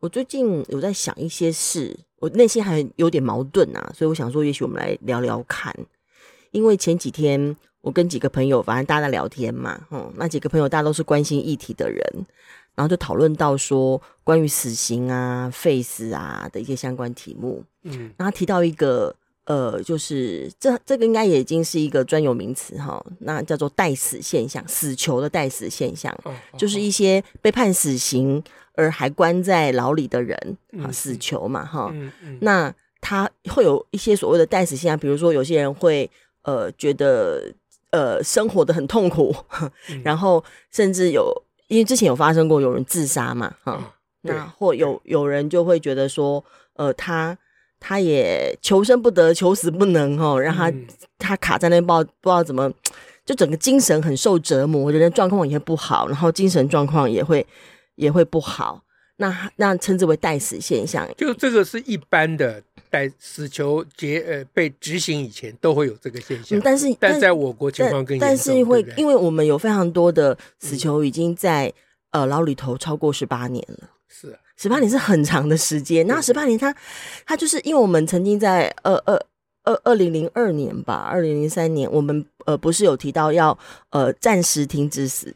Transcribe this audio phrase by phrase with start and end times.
[0.00, 5.74] 我最近有在想一些事，我内心还有点矛盾啊，所以我想说，也许我们来聊聊看。
[6.50, 12.00] 因为前几天我跟几个朋友，反正大家在聊天嘛，嗯，那几个朋友大家都是关心议题的人，
[12.74, 19.14] 然后就讨论到说关于死刑啊、废死啊的一些相关题目，嗯，然后提到一个。
[19.46, 28.42] 呃，就是这这个应该也已经是一个专有名词哈，那叫做待死现象，死囚的待死现象，哦哦、就是一些被判死刑
[28.74, 30.36] 而还关在牢里的人
[30.72, 31.92] 啊，嗯、死囚嘛哈。
[31.94, 36.10] 嗯嗯、那他会有一些所谓的待死现象，比如说有些人会
[36.42, 37.54] 呃觉得
[37.92, 39.32] 呃生活的很痛苦，
[39.90, 41.32] 嗯、然后甚至有
[41.68, 43.84] 因为之前有发生过有人自杀嘛哈，哦、
[44.22, 46.44] 那或有有人就会觉得说
[46.74, 47.38] 呃他。
[47.88, 50.84] 他也求生不得，求死不能哦，让他、嗯、
[51.18, 52.68] 他卡在那不知道不知道怎么，
[53.24, 57.46] 就整个精神很受折磨，人的状况也会不好，然后精神状况也会
[57.94, 58.82] 也会不好。
[59.18, 69.00] 那那称之为待死现象，就这个是一般的待死囚结呃被执行以前都会有这个现象，嗯、但是但在我国情况更但是会对对？
[69.00, 71.72] 因为我们有非常多的死囚已经在、
[72.10, 74.38] 嗯、呃牢里头超过十八年了，是、啊。
[74.56, 76.78] 十八年是很长的时间，那十八年他，他
[77.26, 79.14] 他就是因为我们曾经在二二
[79.64, 83.56] 二二零零二年吧，二零零三年，我们呃不是有提到要
[83.90, 85.34] 呃暂时停止死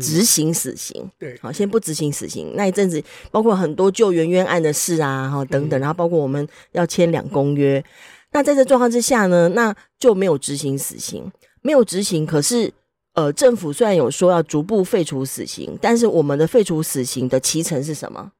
[0.00, 2.52] 执行死刑，对，好，先不执行死刑。
[2.54, 7.84] 那一阵子，包括很多救援冤案的事啊，哈等等，然后包括我们要签两公约。
[8.30, 12.24] 那在这状况之下呢，那就没有执行死刑，没有执行。
[12.24, 12.72] 可是
[13.12, 18.32] 呃，政府虽然有说要逐步废除死刑，但是我们的废除死刑的期程是什么？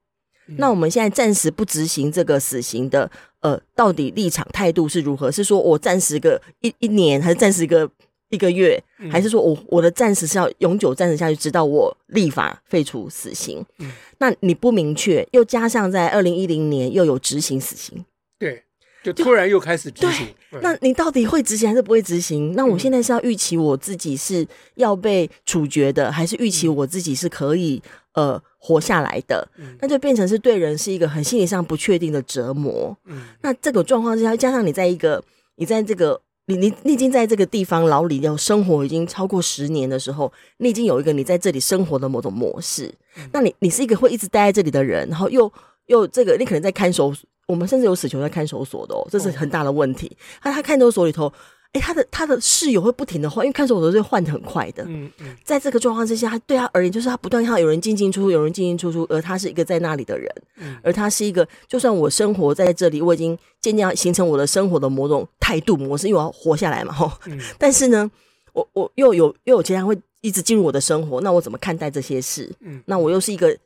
[0.57, 3.09] 那我们现在暂时不执行这个死刑的，
[3.39, 5.31] 呃，到底立场态度是如何？
[5.31, 7.89] 是说我暂时个一一年，还是暂时个
[8.29, 13.65] 一个月，还是说我我的暂时是要永久暂时下去，直到我立法废除死刑？
[13.79, 18.03] 嗯，那你不明确，又加上在二零一零年又有执行死刑，
[18.37, 18.63] 对，
[19.03, 20.27] 就突然又开始执行。
[20.61, 22.53] 那你到底会执行还是不会执行？
[22.53, 27.81] 那我现在是要预期我自己是要被处决的，还是预期我自己是可以？
[28.13, 29.47] 呃，活下来的，
[29.81, 32.95] 那就变成是对人是一个很心理上不确定的折磨。
[33.05, 35.23] 嗯，那这个状况之下，加上你在一个，
[35.55, 42.93] 你在这个，你你你已经在这个地方牢里要生活已经超过十年的时候，你已经有一个你在这里生活的某种模式。
[43.17, 45.51] 嗯，那你你是一个会一直待在这里的人，然后又
[45.87, 50.15] 又这个，你可能在看守所，我们甚至有死囚在看守所的哦，这是很大的问题。
[50.43, 51.33] 那，哦，他看守所里头。
[51.73, 54.83] 哎，他的他的室友会不停的换，因为看守所是换的很快的。
[54.87, 60.31] 嗯嗯，在这个状况之下，他对他而言就是他不断要有人进进出出，有人进进出出，而他是一个在那里的人。
[60.57, 66.93] 嗯，而他是一个，就算我生活在这里，我已经渐渐形成我的生活的某种态度模式，因为我要活下来嘛。
[66.93, 68.09] 吼，嗯，但是呢，
[68.53, 72.51] 我我又有又有其他人会一直进入我的生活，那我怎么看待这些事？
[72.59, 73.57] 嗯，那我又是一个，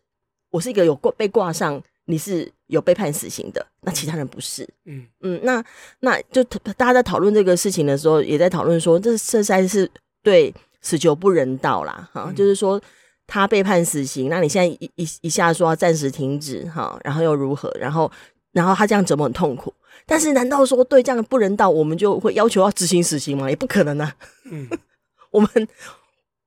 [0.52, 1.84] 我是一个有挂被挂上。
[2.10, 4.68] 你是有被判死刑的，那其他人不是。
[4.86, 5.64] 嗯嗯，那
[6.02, 9.90] 那就大家在讨论这个事情的时候，也在讨论说，这这实在是
[10.22, 12.82] 对死囚不人道啦，哈，嗯、就是说
[13.26, 17.72] 他被判死刑，那你现在一一一下说要暂时停止，哈，然后又如何？
[17.80, 18.12] 然后
[18.52, 19.74] 然后他这样折磨很痛苦，
[20.06, 23.50] 但是难道说对这样的不人道，我们就会要求要执行死刑吗？
[23.50, 24.16] 也不可能啊。
[24.52, 24.70] 嗯，
[25.32, 25.50] 我们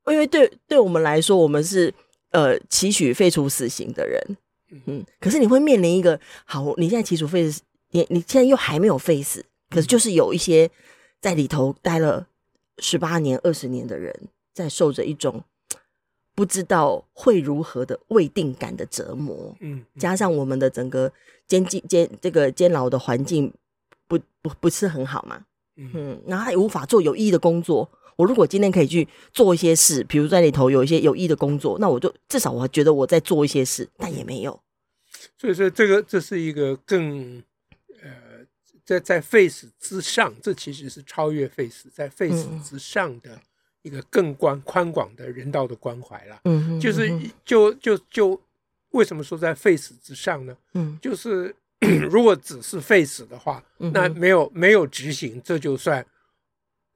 [0.09, 1.93] 因为对对我们来说，我们是
[2.33, 4.37] 呃期许废除死刑的人。
[4.87, 10.71] 嗯，可是你会面临一个好，你现在起诉废死，你你现在又还没有废死，可是就是有一些
[11.21, 12.27] 在里头待了
[12.79, 15.43] 十八年、二十年的人，在受着一种
[16.35, 19.55] 不知道会如何的未定感的折磨。
[19.61, 21.13] 嗯，加上我们的整个
[21.47, 23.53] 监禁监这个监牢的环境
[24.07, 25.45] 不不不是很好嘛。
[25.77, 27.89] 嗯，然后他也无法做有意义的工作。
[28.17, 34.61] 我如果今天可以去做一些事，比如在里头有一些有益的工作，那我就至少我觉得我在做一些事，但也没有。
[35.41, 37.43] 所以说，这个这是一个更
[38.03, 38.45] 呃，
[38.85, 43.41] 在在废死之上，这其实是超越废死，在废死之上的
[43.81, 46.39] 一个更宽宽广的人道的关怀了。
[46.45, 47.11] 嗯哼，就是
[47.43, 48.39] 就就就
[48.91, 50.55] 为什么说在废死之上呢？
[50.75, 51.57] 嗯，就是
[52.11, 56.05] 如果只是废死的话，那没有没有执行，这就算。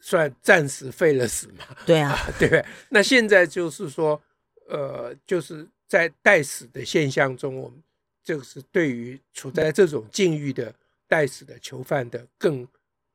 [0.01, 1.65] 算暂时废了死嘛？
[1.87, 2.63] 对啊，对不对？
[2.91, 4.21] 那现在就是说，
[4.69, 7.83] 呃，就是在待死的现象中，我们
[8.25, 10.75] 这个是对于处在这种境遇的
[11.07, 12.67] 待死的囚犯的更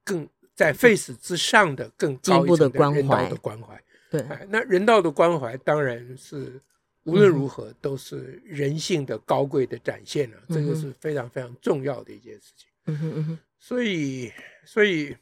[0.04, 3.84] 更在 face 之上的更高一层的人道的关怀。
[4.12, 6.60] 对，哎，那人道的关怀当然是
[7.04, 12.68] 无论如何都是人性的高贵的展现了，啊，这个是非常非常重要的一件事情。
[12.86, 14.32] 嗯哼嗯哼，所以
[14.66, 15.16] 所以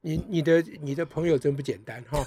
[0.00, 2.26] 你你的你的朋友真不简单哈。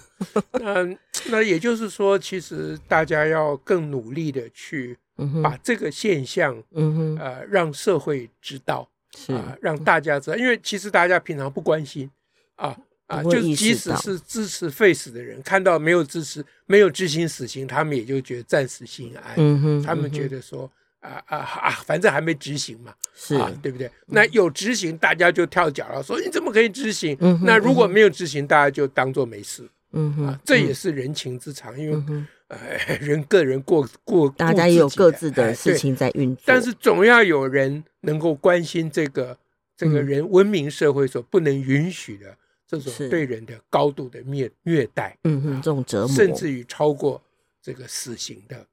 [0.53, 0.97] 那
[1.29, 4.97] 那也就是说，其实大家要更努力的去
[5.43, 12.09] 把这个现象，嗯哼，呃，让社会知道，是啊，让大家知道，因为其实大家平常不关心
[12.55, 12.77] 啊。
[13.07, 19.33] 啊，就即使是支持废死的人，看到没有支持、没有执行死刑，他们也就觉得暂时心安。
[19.35, 23.91] 嗯哼，他们觉得说，啊啊啊，反正还没执行嘛，是啊，对不对？
[24.07, 27.17] 那有执行，大家就跳脚了，说你怎么可以执行？
[27.43, 29.69] 那如果没有执行，大家就当做没事。
[29.91, 32.57] 嗯哼，这也是人情之常，因为呃，
[33.01, 39.37] 人个人过过，大家也有各自的事情在运作，但是总要有人能够关心这个
[39.75, 42.37] 这个人文明社会所不能允许的。
[42.67, 47.21] 这种对人的高度的虐虐待，嗯哼，这种折磨，甚至于超过
[47.61, 48.65] 这个死刑的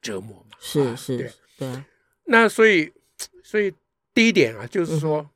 [0.00, 1.86] 折磨嘛，是是，对啊。
[2.24, 2.92] 那所以，
[3.42, 3.72] 所以
[4.12, 5.28] 第一点啊，就是说，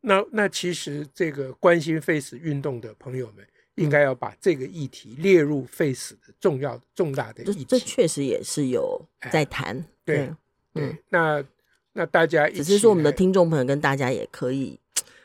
[0.00, 7.64] 那那其实这个关心 face 运动的朋友们，应该要把这个议题列入废死的重要重大的议题。
[7.64, 9.00] 这确实也是有
[9.30, 10.28] 在谈，对
[10.72, 10.96] 对。
[11.08, 11.44] 那
[11.92, 14.78] 那大家只是说，我们的听众朋友跟大家也可以。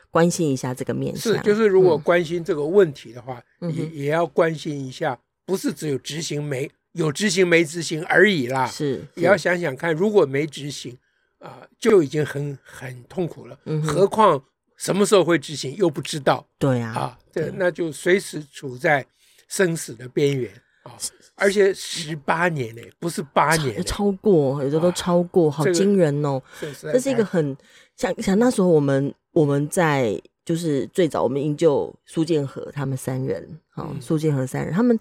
[0.10, 9.22] 关心一下这个面向是，就是如果关心这个问题的话，嗯、也也要关心一下，不是只有执行没有执行没执行而已啦，是，是。
[9.22, 10.98] 也要想想看，如果没执行
[11.40, 14.44] 啊、呃，就已经很很痛苦了，嗯、何况
[14.76, 19.06] 什么时候会执行又不知道，对啊，啊，这那就随时处在
[19.48, 20.52] 生死的边缘
[20.84, 20.92] 啊，
[21.36, 27.56] 而且十八年呢，不是八年，超过有的都超过，好惊人哦，这，个、这是一个很
[27.96, 29.14] 像像那时候我们。
[29.34, 34.98] 我们在就是最早，我们营救苏建和他们三人，好，苏建和三人，他们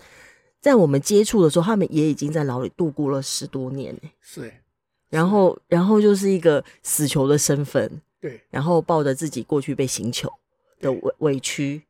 [0.66, 4.52] 在我们接触的时候，他们也已经在牢里度过了十多年，是，
[5.08, 10.28] 然后，然后就是一个死囚的身份，对，然后抱着自己过去被刑求
[10.80, 11.82] 的委委屈，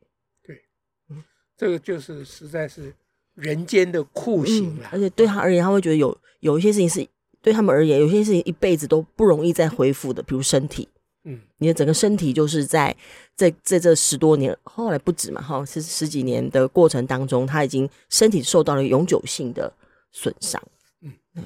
[0.43, 0.61] 对，
[1.09, 1.23] 嗯，
[1.57, 2.93] 这个就是实在是
[3.33, 7.03] 人间的酷刑了，而且对他而言，他会觉得有有一些事情是
[7.41, 10.87] 对他们而言，有些事情一辈子都不容易再恢复的，比如身体。
[11.29, 12.95] 嗯，你的整个身体就是在
[13.35, 19.69] 在在这十多年，后来不止嘛，哈，是十几年的过程当中，他已经身体受到了永久性的
[20.13, 20.61] 损伤。
[21.01, 21.43] 嗯嗯，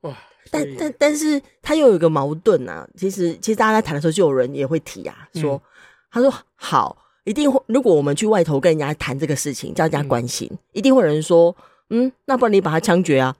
[0.00, 0.18] 哇，
[0.50, 2.84] 但但但是他又有一个矛盾啊。
[2.96, 5.60] 其实其实大家在谈的时候，就有人也会提啊，说、嗯、
[6.10, 7.62] 他说好，一定会。
[7.66, 11.56] 如果我们去外头跟人家谈这个事情，叫人家关心，嗯、一定会有人说，
[11.90, 13.36] 嗯，那不然你把他枪决啊。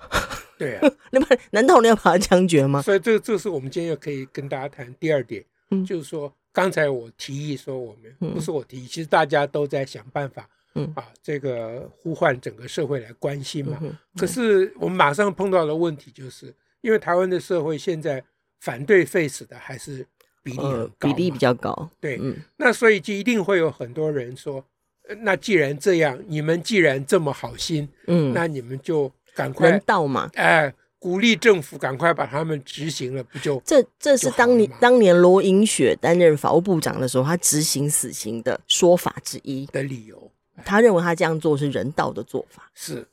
[0.57, 2.81] 对啊， 那么难道你要把它枪决吗？
[2.81, 13.81] 所以这这是我们今天要可以跟大家谈第二点，嗯，就是说刚才我提议说我们不是我提议，其实大家都在想办法，嗯啊，这个呼唤整个社会来关心嘛。
[14.17, 18.23] 可是我们马上碰到的问题就是，因为台湾的社会现在
[18.61, 20.07] 反对废死的还是
[20.43, 21.91] 比例很高，比例比较高。
[22.01, 22.21] 对，
[22.57, 24.65] 那所以就一定会有很多人说，
[25.23, 29.13] 那既然这样，你们既然这么好心，嗯，那你们就。
[29.35, 30.31] 赶快人道嘛！
[30.35, 33.85] 哎，鼓励政府赶快把他们执行了，不就这？
[33.99, 40.31] 这是当年当年罗英雪担任法务部长的时候，他执行死刑的说法之一的理由。
[40.65, 42.71] 他认为他这样做是人道的做法。
[42.75, 43.07] 是，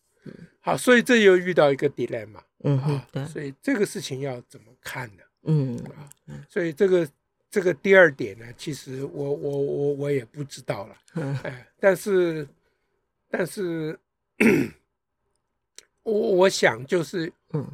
[0.62, 2.40] 好，所以这又遇到一个 dilemma。
[2.64, 3.26] 嗯哼，对。
[3.26, 5.24] 所以这个事情要怎么看呢？
[5.44, 6.08] 嗯啊，
[6.48, 7.08] 所以这个
[7.50, 10.96] 这个第二点呢，其实我我我我也不知道了。
[11.16, 12.48] 嗯，哎，但是
[13.30, 14.00] 但是。
[16.04, 17.66] 我我想就是，嗯，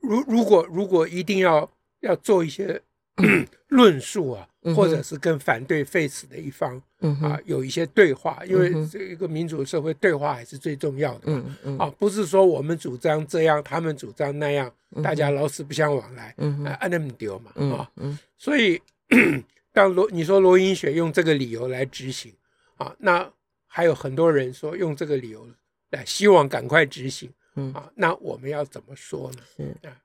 [0.00, 1.68] 如如果如果一定要
[2.00, 2.80] 要做一些
[3.68, 14.72] 论述啊，或者是跟反对废死的一方，嗯啊，有一些对话，因为这一个民主社会对话还是最重要的嘛，嗯啊，不是说我们主张这样，他们主张那样，
[15.02, 17.90] 大家老死不相往来，嗯啊，那么丢嘛，啊，
[18.38, 18.80] 所以
[19.72, 22.32] 当罗你说罗英雪用这个理由来执行，
[22.76, 23.30] 啊，那
[23.66, 25.46] 还有很多人说用这个理由
[25.90, 27.30] 来希望赶快执行。
[27.54, 27.72] 嗯。
[27.72, 29.42] 啊，那我们要怎么说呢？
[29.56, 29.88] 是。
[29.88, 30.02] 啊，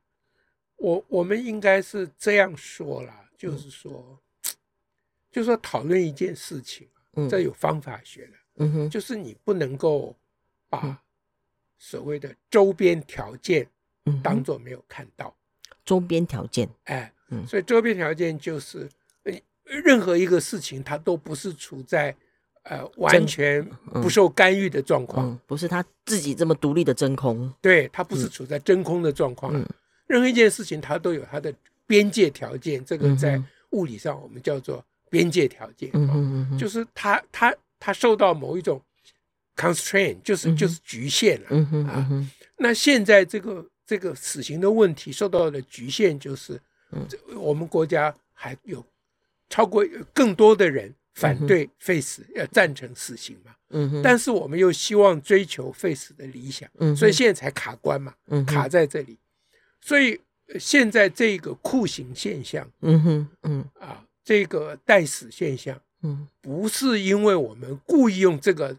[0.78, 4.54] 我我们应该是这样说啦，就是说，嗯、
[5.32, 10.16] 就是说讨论一件事情，嗯、这有方法学的，嗯哼，就是你不能够
[10.70, 11.04] 把
[11.78, 13.68] 所谓的周边条件
[14.22, 15.36] 当做没有看到。
[15.84, 18.90] 周边条件，哎，嗯，所以周边条件就是，
[19.64, 22.16] 任何一个事情它都不是处在。
[22.70, 29.66] 呃，完全不受干预的状况，嗯嗯，不是他自己这么独立的真空，对，他不是处在真空的状况，嗯，
[30.08, 31.54] 任何一件事情他都有他的
[31.86, 35.90] 边界条件，这个在物理上我们叫做边界条件，
[36.58, 38.82] 就是它它它受到某一种
[39.56, 41.58] constraint，就是就是局限了
[41.90, 42.08] 啊。
[42.58, 46.60] 那现在这个这个死刑的问题受到的局限，就是
[47.36, 48.84] 我们国家还有
[49.50, 53.52] 超过更多的人反对废死，要赞成死刑嘛。
[53.70, 58.14] 嗯但是我们又希望追求废死的理想，所以现在才卡关嘛，
[58.46, 59.18] 卡在这里。
[59.82, 60.20] 所以
[60.60, 63.66] 现在这个酷刑现象，嗯哼，嗯。
[63.80, 68.78] 啊，这个待死现象，嗯，不是因为我们故意用这个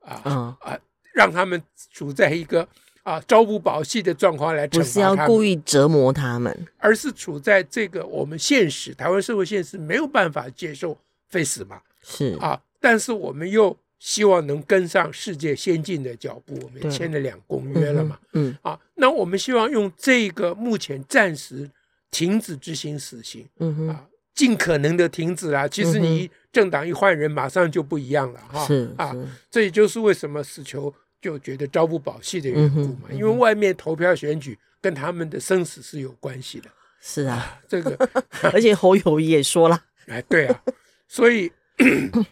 [0.00, 0.78] 啊啊。
[1.14, 2.68] 让他们处在一个
[3.02, 10.94] 啊朝不保夕的状况来惩罚他们，不是要故意折磨他们，而是处在这个我们现实台湾社会现实没有办法接受
[11.28, 13.76] 废死嘛，是啊，但是我们又。
[13.98, 18.18] 希望能跟上世界先进的脚步，我们签了两公约了嘛？
[18.34, 21.68] 嗯，嗯啊，那我们希望用这个目前暂时
[22.10, 25.66] 停止执行死刑，嗯哼啊，尽可能的停止啊。
[25.66, 28.66] 其实你政党一换人，马上就不一样了哈。
[28.66, 29.16] 是啊，
[29.50, 36.68] 这也就是为什么死囚就觉得朝不保夕的缘故嘛，嗯嗯、因为外面投票选举跟他们的生死是有关系的。
[37.00, 37.96] 是啊，啊这个，
[38.52, 40.62] 而且侯友宜也说了，哎，对啊，
[41.08, 41.52] 所以，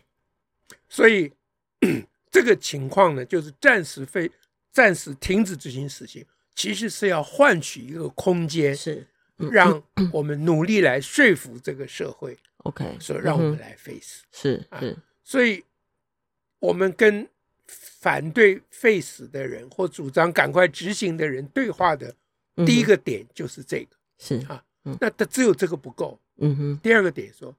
[0.88, 1.33] 所以。
[2.31, 4.28] 这个情况呢，就是暂时废、
[4.73, 6.25] 暂时停止执行死刑，
[6.57, 15.62] 其实是要换取一个空间，是让我们努力来说服这个社会， OK，说让我们来 face，是是，所以
[16.59, 17.28] 我们跟
[17.66, 22.12] 反对废死的人或主张赶快执行的人对话的
[22.66, 24.64] 第一个点就是这个，是啊，
[24.99, 27.54] 那他只有这个不够，嗯哼，第二个点说，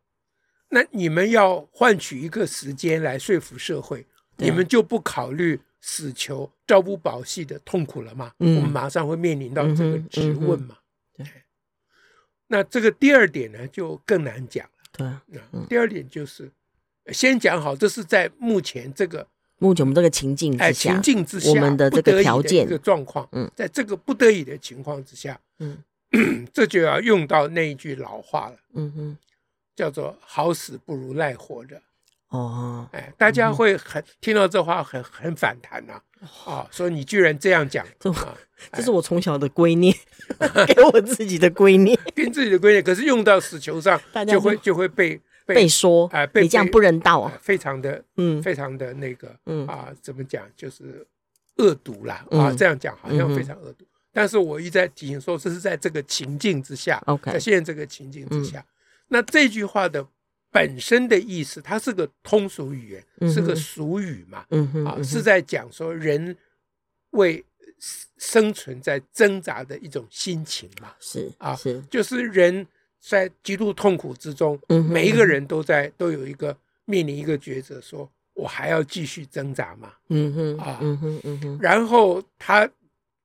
[0.70, 4.06] 那你们要换取一个时间来说服社会。
[4.38, 8.34] 你们就不考虑死囚朝不保夕的痛苦了吗？
[8.40, 10.76] 嗯、我们马上会面临到这个质问嘛。
[11.18, 11.28] 嗯嗯、对，
[12.48, 14.72] 那这个第二点呢，就更难讲了。
[14.92, 16.52] 对，嗯、第二点就是
[17.14, 19.26] 先讲好，这是在目前这个
[19.58, 25.78] 目前我们这个情境之下，情境之下，我们的这个条件、这个状况，嗯，在这个不得已的情况之下，嗯，
[26.52, 29.18] 这就要用到那一句老话了，嗯哼，
[29.76, 31.82] 叫做“好死不如赖活着”。
[32.30, 36.02] 哦，哎，大家会很听到这话很很反弹呐，
[36.46, 37.86] 啊，说你居然这样讲，
[38.74, 39.96] 这是我从小的观念，
[40.68, 51.06] 给我自己的观念， 跟自己的观念，可是用到死囚上，就会就会被被说，哎，你这样不人道啊，非常的，嗯，非常的那个，嗯啊，怎么讲，就是
[51.58, 58.66] 恶毒啦，啊，这样讲好像非常恶毒，但是我一再提醒说，这是在这个情境之下，OK，，在现在这个情境之下，
[59.08, 60.08] 那这句话的。
[60.52, 64.46] 本身的意思，它是个通俗语言，是个俗语嘛，
[64.86, 66.34] 啊，是在讲说人
[67.10, 67.44] 为
[68.18, 72.66] 生存在挣扎的一种心情嘛，是啊，是就是人
[73.02, 74.58] 在极度痛苦之中，
[74.90, 82.70] 每一个人都在都有一个面临一个抉择，说我还要继续挣扎嘛，嗯哼啊，嗯哼嗯哼，然后他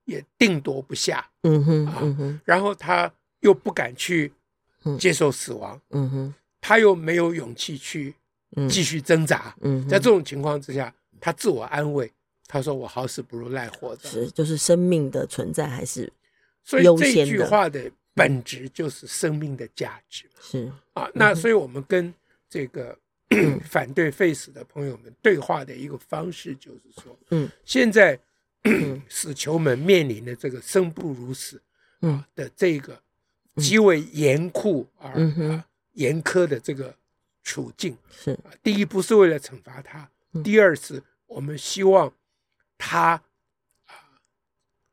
[0.04, 3.08] 也定夺不下，嗯哼啊，然后他
[3.38, 4.32] 又不敢去
[4.98, 6.34] 接受死亡，嗯哼。
[6.62, 8.14] 他又没有勇气去
[8.68, 12.12] 继续挣扎，嗯，在这种情况之下，他自我安慰，
[12.46, 16.12] 他说：“我好死不如赖活着。”是，就是生命的存在还是
[16.62, 20.26] 所以这句话的本质就是生命的价值。
[20.38, 20.70] 是。
[20.92, 22.12] 啊，那所以我们跟
[22.50, 22.94] 这个
[23.64, 28.20] 反对废死的朋友们对话的一个方式就是说，嗯，现在
[29.08, 31.58] 死囚们面临的这个生不如死
[32.00, 33.00] 啊的这个
[33.56, 35.12] 极为严酷而
[35.48, 35.66] 啊。
[35.92, 36.94] 严苛的这个
[37.42, 37.96] 处境。
[38.10, 38.38] 是。
[38.62, 40.08] 第一，不是为了惩罚他；
[40.42, 42.12] 第二是，我们希望
[42.78, 43.22] 他
[43.86, 43.94] 啊，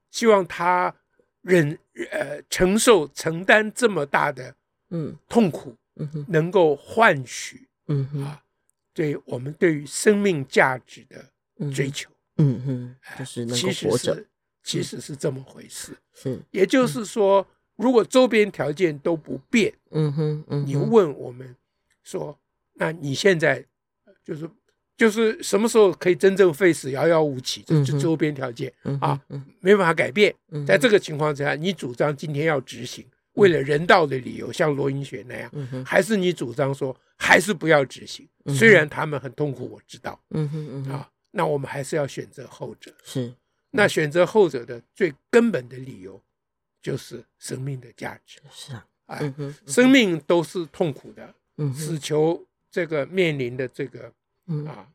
[0.10, 0.94] 希望他
[1.42, 1.78] 忍
[2.12, 4.56] 呃承受承担这么大的
[4.90, 5.16] 嗯。
[5.30, 8.44] 痛苦，嗯能够换取嗯啊，
[8.94, 11.32] 对我们对于生命价值的
[11.72, 14.26] 追求，嗯哼，就是能够活着，
[14.64, 17.48] 其实是这么回事，是，也就是说。
[17.78, 21.56] 如果周边条件都不变，嗯哼，嗯哼，你问我们
[22.04, 22.38] 说，
[22.74, 23.64] 那你现在
[24.26, 24.50] 就是
[24.98, 27.64] 就是什么时候可以真正废死，遥遥无期？
[27.68, 29.22] 这是周边条件、嗯、啊，
[29.60, 30.34] 没办法改变。
[30.50, 35.52] 嗯、在这个情况之下，你主张今天要执行，嗯、为了人道的理由，像罗英雪那样，
[35.86, 38.28] 还是你主张说还是不要执行？
[38.46, 42.92] 嗯、虽然他们很痛苦，我知道，嗯哼，嗯哼啊，那我们还是要选择后者。
[43.04, 43.32] 是，
[43.70, 46.20] 那选择后者的最根本的理由。
[46.82, 49.34] 就是生命的价值是啊，哎，
[49.66, 54.12] 生命都是痛苦的，嗯，死囚这个面临的这个
[54.66, 54.88] 啊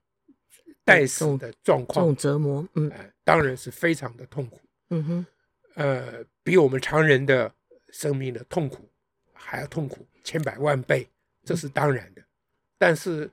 [0.84, 2.90] 待死的状况，这种折磨，嗯，
[3.24, 4.60] 当然是非常的痛苦，
[4.90, 5.26] 嗯哼，
[5.74, 7.52] 呃，比我们常人的
[7.90, 8.88] 生命的痛苦
[9.32, 11.08] 还要痛苦千百万倍，
[11.44, 12.22] 这是当然的。
[12.78, 13.30] 但是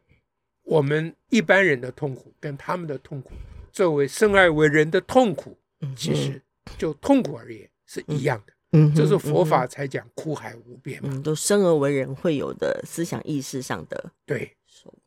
[0.63, 3.31] 我们一般人的痛苦跟他们的痛苦，
[3.71, 5.57] 作为生而为人的痛苦，
[5.95, 6.39] 其实
[6.77, 8.53] 就痛苦而言是一样的。
[8.71, 14.55] 嗯，就是佛法才讲苦海无边嘛，嗯，都生而为人会有的思想意识上的，对，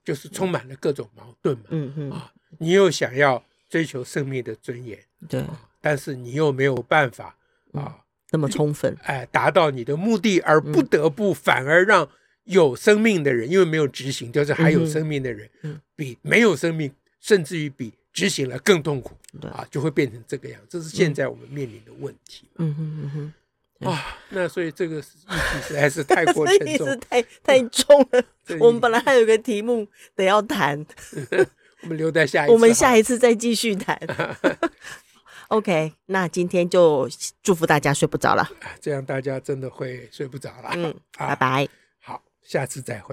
[0.04, 1.66] 就是充满了各种矛盾嘛。
[1.68, 4.98] 嗯嗯啊，你又想要追求生命的尊严，
[5.28, 5.44] 对，
[5.80, 7.36] 但是你又没有办法
[7.72, 7.98] 啊
[8.32, 12.08] 那么充分，哎，达到你的目的，而不得不反而让
[12.42, 15.48] 有生命的人，因为没有执行，就是还有生命的人，
[15.94, 20.60] 比没有生命，甚至于比执行了更痛苦，啊，就会变成这个样。
[20.68, 22.48] 这是现在我们面临的问题。
[22.56, 23.34] 嗯哼嗯哼。
[23.90, 28.24] 啊，那所以这个议题实在是太过沉重， 太太重了。
[28.60, 30.86] 我们本来还有个题目得要谈，
[31.82, 33.98] 我们留在下一次，我们下一次再继续谈。
[35.48, 37.10] OK，那今天就
[37.42, 38.48] 祝福大家睡不着了，
[38.80, 40.70] 这样大家真的会睡不着了。
[40.74, 41.68] 嗯，拜拜。
[42.00, 43.10] 好，下次再会。